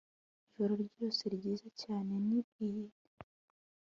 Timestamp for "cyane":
1.81-2.13